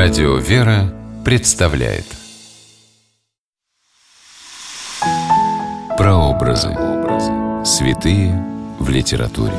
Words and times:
Радио 0.00 0.36
«Вера» 0.36 0.94
представляет 1.24 2.04
Прообразы. 5.96 6.68
Святые 7.64 8.32
в 8.78 8.88
литературе. 8.90 9.54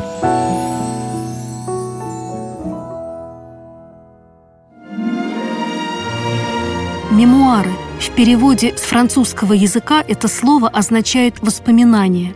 Мемуары. 7.11 7.71
В 7.99 8.09
переводе 8.15 8.77
с 8.77 8.83
французского 8.83 9.51
языка 9.51 10.01
это 10.07 10.29
слово 10.29 10.69
означает 10.69 11.41
«воспоминание». 11.41 12.33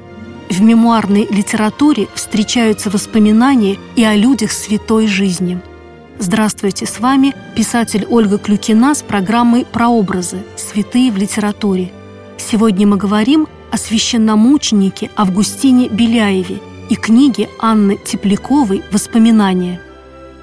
В 0.49 0.61
мемуарной 0.61 1.25
литературе 1.31 2.09
встречаются 2.13 2.89
воспоминания 2.89 3.77
и 3.95 4.03
о 4.03 4.13
людях 4.13 4.51
святой 4.51 5.07
жизни– 5.07 5.61
Здравствуйте, 6.19 6.85
с 6.85 6.99
вами 6.99 7.35
писатель 7.55 8.05
Ольга 8.09 8.37
Клюкина 8.37 8.93
с 8.93 9.01
программой 9.01 9.65
«Прообразы. 9.65 10.43
Святые 10.55 11.11
в 11.11 11.17
литературе». 11.17 11.91
Сегодня 12.37 12.85
мы 12.85 12.97
говорим 12.97 13.47
о 13.71 13.77
священномученике 13.77 15.09
Августине 15.15 15.89
Беляеве 15.89 16.59
и 16.89 16.95
книге 16.95 17.49
Анны 17.59 17.97
Тепляковой 17.97 18.83
«Воспоминания». 18.91 19.81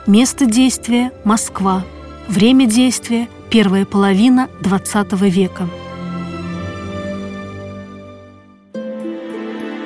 Место 0.07 0.47
действия– 0.47 1.13
Москва. 1.25 1.85
Время 2.27 2.67
действия– 2.67 3.29
первая 3.51 3.85
половина 3.85 4.49
XX 4.63 5.29
века. 5.29 5.69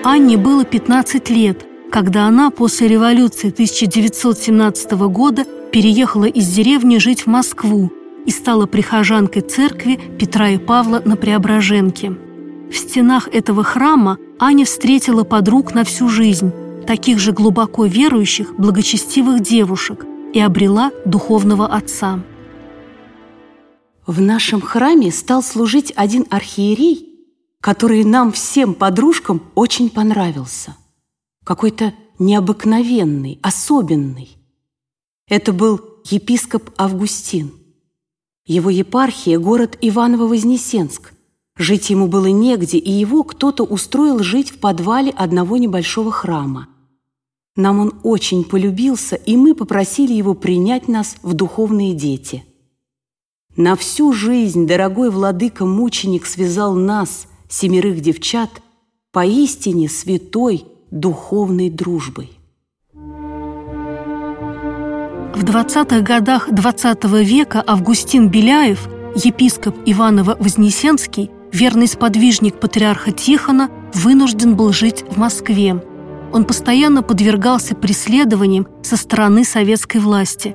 Анне 0.03 0.39
было 0.39 0.65
15 0.65 1.31
лет, 1.31 1.65
когда 1.91 2.27
она 2.27 2.51
после 2.51 2.89
революции 2.89 3.51
1917 3.51 4.93
года 4.93 5.45
переехала 5.75 6.27
из 6.27 6.47
деревни 6.55 6.99
жить 6.99 7.23
в 7.23 7.27
Москву 7.27 7.91
и 8.27 8.31
стала 8.31 8.67
прихожанкой 8.67 9.43
церкви 9.43 9.99
Петра 10.21 10.51
и 10.51 10.57
Павла 10.57 11.03
на 11.05 11.17
Преображенке. 11.17 12.17
В 12.71 12.77
стенах 12.77 13.27
этого 13.27 13.65
храма 13.65 14.19
Аня 14.39 14.67
встретила 14.67 15.25
подруг 15.25 15.75
на 15.75 15.83
всю 15.83 16.09
жизнь, 16.09 16.53
таких 16.87 17.19
же 17.19 17.33
глубоко 17.33 17.87
верующих, 17.87 18.55
благочестивых 18.57 19.41
девушек, 19.41 20.07
и 20.33 20.39
обрела 20.39 20.93
духовного 21.07 21.67
отца. 21.67 22.21
В 24.07 24.21
нашем 24.21 24.61
храме 24.61 25.11
стал 25.11 25.43
служить 25.43 25.93
один 25.97 26.25
архиерей, 26.31 27.19
который 27.61 28.05
нам 28.05 28.31
всем 28.31 28.75
подружкам 28.75 29.43
очень 29.57 29.91
понравился. 29.91 30.77
Какой-то 31.43 31.95
необыкновенный, 32.21 33.41
особенный. 33.43 34.37
Это 35.29 35.53
был 35.55 35.81
епископ 36.05 36.71
Августин. 36.77 37.53
Его 38.47 38.69
епархия– 38.69 39.39
город 39.41 39.79
Иваново-Вознесенск. 39.81 41.15
Жить 41.57 41.89
ему 41.89 42.09
было 42.09 42.27
негде, 42.27 42.77
и 42.79 42.91
его 42.91 43.23
кто-то 43.23 43.65
устроил 43.65 44.19
жить 44.19 44.51
в 44.51 44.59
подвале 44.59 45.11
одного 45.11 45.57
небольшого 45.57 46.13
храма. 46.13 46.69
Нам 47.57 47.79
он 47.79 48.01
очень 48.03 48.45
полюбился, 48.45 49.17
и 49.17 49.37
мы 49.37 49.55
попросили 49.55 50.13
его 50.13 50.35
принять 50.35 50.89
нас 50.89 51.17
в 51.23 51.33
духовные 51.33 51.95
дети. 51.95 52.45
На 53.57 53.77
всю 53.77 54.13
жизнь 54.13 54.67
дорогой 54.67 55.11
владыка-мученик 55.11 56.27
связал 56.27 56.75
нас, 56.75 57.29
семерых 57.49 58.01
девчат, 58.01 58.51
поистине 59.13 59.89
святой 59.89 60.67
духовной 60.91 61.71
дружбой. 61.71 62.33
В 65.35 65.43
20-х 65.43 66.01
годах 66.03 66.49
XX 66.49 67.09
-го 67.09 67.25
века 67.25 67.65
Августин 67.67 68.29
Беляев, 68.29 68.89
епископ 69.17 69.75
Иваново-Вознесенский, 69.85 71.29
верный 71.53 71.89
сподвижник 71.89 72.61
патриарха 72.61 73.11
Тихона, 73.11 73.69
вынужден 73.95 74.55
был 74.55 74.73
жить 74.73 75.05
в 75.11 75.17
Москве. 75.19 75.83
Он 76.33 76.45
постоянно 76.45 77.03
подвергался 77.03 77.75
преследованиям 77.75 78.69
со 78.83 78.97
стороны 78.97 79.45
советской 79.45 79.99
власти. 79.99 80.55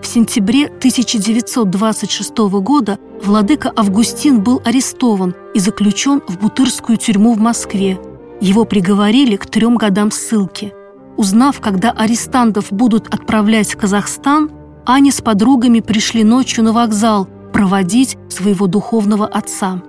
В 0.00 0.06
сентябре 0.06 0.66
1926 0.66 2.38
года 2.62 2.98
владыка 3.24 3.72
Августин 3.74 4.44
был 4.44 4.62
арестован 4.64 5.34
и 5.54 5.58
заключен 5.58 6.22
в 6.28 6.38
Бутырскую 6.38 6.98
тюрьму 6.98 7.32
в 7.34 7.40
Москве. 7.40 7.98
Его 8.40 8.64
приговорили 8.64 9.34
к 9.34 9.46
трем 9.46 9.76
годам 9.76 10.12
ссылки– 10.12 10.72
Узнав, 11.16 11.60
когда 11.60 11.90
арестантов 11.90 12.72
будут 12.72 13.12
отправлять 13.12 13.74
в 13.74 13.76
Казахстан, 13.76 14.50
Аня 14.86 15.12
с 15.12 15.20
подругами 15.20 15.80
пришли 15.80 16.24
ночью 16.24 16.64
на 16.64 16.72
вокзал 16.72 17.28
проводить 17.52 18.16
своего 18.28 18.66
духовного 18.66 19.26
отца. 19.26 19.82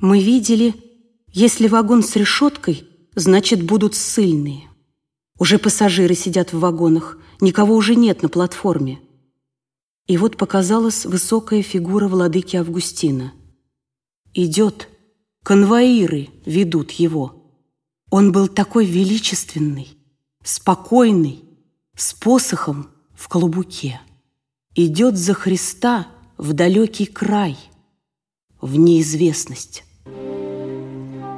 Мы 0.00 0.20
видели, 0.20 0.74
если 1.28 1.68
вагон 1.68 2.02
с 2.02 2.16
решеткой, 2.16 2.84
значит, 3.14 3.62
будут 3.62 3.94
ссыльные. 3.94 4.68
Уже 5.38 5.58
пассажиры 5.58 6.14
сидят 6.14 6.52
в 6.52 6.58
вагонах, 6.58 7.18
никого 7.40 7.74
уже 7.76 7.94
нет 7.94 8.22
на 8.22 8.28
платформе. 8.28 9.00
И 10.06 10.16
вот 10.16 10.36
показалась 10.36 11.06
высокая 11.06 11.62
фигура 11.62 12.08
владыки 12.08 12.56
Августина. 12.56 13.32
Идет, 14.34 14.88
конвоиры 15.44 16.28
ведут 16.44 16.90
его. 16.92 17.41
Он 18.12 18.30
был 18.30 18.46
такой 18.46 18.84
величественный, 18.84 19.88
спокойный, 20.44 21.42
с 21.96 22.12
посохом 22.12 22.88
в 23.14 23.26
клубуке. 23.26 24.02
Идет 24.74 25.16
за 25.16 25.32
Христа 25.32 26.08
в 26.36 26.52
далекий 26.52 27.06
край, 27.06 27.56
в 28.60 28.76
неизвестность. 28.76 29.84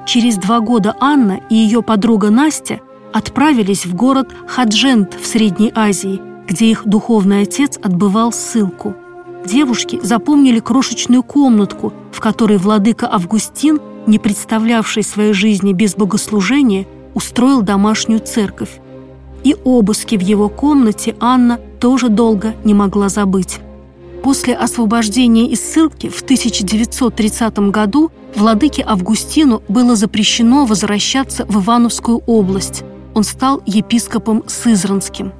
Через 0.04 0.36
два 0.36 0.58
года 0.58 0.96
Анна 0.98 1.40
и 1.48 1.54
ее 1.54 1.80
подруга 1.80 2.30
Настя 2.30 2.80
отправились 3.12 3.86
в 3.86 3.94
город 3.94 4.34
Хаджент 4.48 5.14
в 5.14 5.24
Средней 5.26 5.70
Азии, 5.76 6.20
где 6.48 6.72
их 6.72 6.88
духовный 6.88 7.42
отец 7.42 7.78
отбывал 7.80 8.32
ссылку. 8.32 8.96
Девушки 9.46 10.00
запомнили 10.02 10.58
крошечную 10.58 11.22
комнатку, 11.22 11.92
в 12.10 12.18
которой 12.18 12.58
владыка 12.58 13.08
Августин– 13.08 13.78
не 14.06 14.18
представлявший 14.18 15.02
своей 15.02 15.32
жизни 15.32 15.72
без 15.72 15.94
богослужения, 15.94 16.86
устроил 17.14 17.62
домашнюю 17.62 18.20
церковь. 18.20 18.80
И 19.44 19.56
обыски 19.64 20.16
в 20.16 20.20
его 20.20 20.48
комнате 20.48 21.14
Анна 21.20 21.60
тоже 21.80 22.08
долго 22.08 22.54
не 22.64 22.74
могла 22.74 23.08
забыть. 23.08 23.60
После 24.22 24.54
освобождения 24.54 25.50
из 25.50 25.60
ссылки 25.60 26.08
в 26.08 26.22
1930 26.22 27.58
году 27.70 28.10
владыке 28.34 28.82
Августину 28.82 29.62
было 29.68 29.96
запрещено 29.96 30.64
возвращаться 30.64 31.44
в 31.46 31.62
Ивановскую 31.62 32.22
область. 32.26 32.84
Он 33.12 33.22
стал 33.22 33.62
епископом 33.66 34.42
Сызранским. 34.46 35.32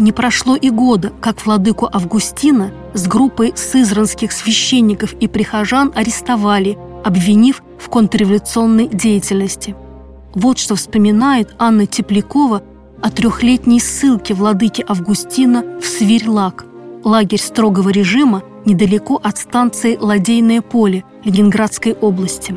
Не 0.00 0.10
прошло 0.12 0.56
и 0.56 0.70
года, 0.70 1.12
как 1.20 1.44
владыку 1.46 1.88
Августина 1.92 2.72
с 2.92 3.06
группой 3.06 3.52
сызранских 3.56 4.32
священников 4.32 5.12
и 5.14 5.28
прихожан 5.28 5.92
арестовали 5.94 6.76
обвинив 7.08 7.62
в 7.78 7.88
контрреволюционной 7.88 8.86
деятельности. 8.86 9.74
Вот 10.34 10.58
что 10.58 10.74
вспоминает 10.74 11.54
Анна 11.58 11.86
Теплякова 11.86 12.62
о 13.00 13.10
трехлетней 13.10 13.80
ссылке 13.80 14.34
владыки 14.34 14.84
Августина 14.86 15.64
в 15.80 15.86
Свирь-Лак, 15.86 16.66
лагерь 17.02 17.40
строгого 17.40 17.88
режима 17.88 18.42
недалеко 18.66 19.18
от 19.22 19.38
станции 19.38 19.96
Ладейное 19.96 20.60
поле 20.60 21.02
Ленинградской 21.24 21.94
области. 21.94 22.54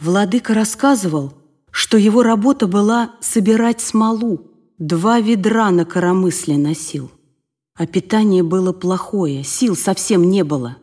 Владыка 0.00 0.52
рассказывал, 0.52 1.32
что 1.70 1.96
его 1.96 2.24
работа 2.24 2.66
была 2.66 3.12
собирать 3.20 3.80
смолу, 3.80 4.40
два 4.78 5.20
ведра 5.20 5.70
на 5.70 5.84
коромысле 5.84 6.58
носил. 6.58 7.12
А 7.76 7.86
питание 7.86 8.42
было 8.42 8.72
плохое, 8.72 9.44
сил 9.44 9.76
совсем 9.76 10.28
не 10.28 10.42
было. 10.42 10.76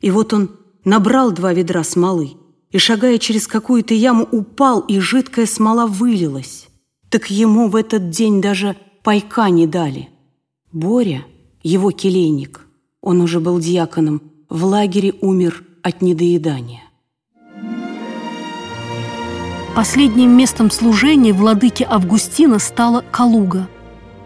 И 0.00 0.10
вот 0.10 0.32
он 0.32 0.50
набрал 0.84 1.32
два 1.32 1.52
ведра 1.52 1.82
смолы 1.82 2.32
и, 2.70 2.78
шагая 2.78 3.18
через 3.18 3.46
какую-то 3.46 3.94
яму, 3.94 4.28
упал, 4.30 4.80
и 4.80 4.98
жидкая 4.98 5.46
смола 5.46 5.86
вылилась. 5.86 6.66
Так 7.08 7.30
ему 7.30 7.68
в 7.68 7.76
этот 7.76 8.10
день 8.10 8.40
даже 8.40 8.76
пайка 9.02 9.48
не 9.50 9.66
дали. 9.66 10.08
Боря, 10.72 11.24
его 11.62 11.92
келейник, 11.92 12.66
он 13.00 13.20
уже 13.20 13.38
был 13.38 13.60
диаконом, 13.60 14.22
в 14.48 14.64
лагере 14.64 15.14
умер 15.20 15.62
от 15.82 16.02
недоедания. 16.02 16.82
Последним 19.76 20.36
местом 20.36 20.70
служения 20.70 21.32
владыки 21.32 21.86
Августина 21.88 22.58
стала 22.58 23.04
Калуга. 23.10 23.68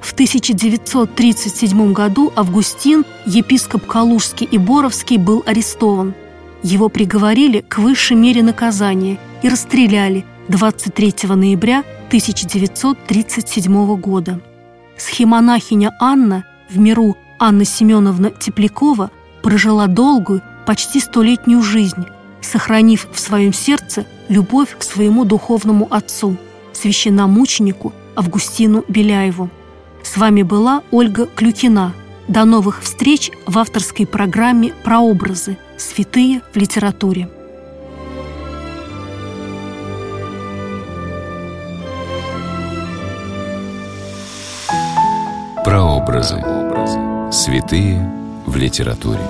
В 0.00 0.12
1937 0.12 1.92
году 1.92 2.32
Августин, 2.36 3.04
епископ 3.26 3.86
Калужский 3.86 4.48
и 4.50 4.58
Боровский, 4.58 5.18
был 5.18 5.42
арестован– 5.46 6.14
его 6.62 6.88
приговорили 6.88 7.60
к 7.60 7.78
высшей 7.78 8.16
мере 8.16 8.42
наказания 8.42 9.18
и 9.42 9.48
расстреляли 9.48 10.24
23 10.48 11.14
ноября 11.28 11.84
1937 12.08 13.96
года. 13.96 14.40
Схемонахиня 14.96 15.94
Анна, 16.00 16.44
в 16.68 16.78
миру 16.78 17.16
Анна 17.38 17.64
Семеновна 17.64 18.30
Теплякова 18.30 19.10
прожила 19.42 19.86
долгую, 19.86 20.42
почти 20.66 21.00
столетнюю 21.00 21.62
жизнь, 21.62 22.06
сохранив 22.40 23.08
в 23.12 23.18
своем 23.18 23.52
сердце 23.52 24.06
любовь 24.28 24.76
к 24.76 24.82
своему 24.82 25.24
духовному 25.24 25.86
отцу, 25.90 26.36
священномученику 26.72 27.92
Августину 28.16 28.84
Беляеву. 28.88 29.50
С 30.02 30.16
вами 30.16 30.42
была 30.42 30.82
Ольга 30.90 31.26
Клюкина. 31.26 31.92
До 32.26 32.44
новых 32.44 32.82
встреч 32.82 33.30
в 33.46 33.58
авторской 33.58 34.06
программе 34.06 34.72
«Прообразы. 34.82 35.56
Святые 35.78 36.42
в 36.52 36.56
литературе». 36.56 37.28
Прообразы. 45.64 46.42
Святые 47.30 48.10
в 48.46 48.56
литературе. 48.56 49.20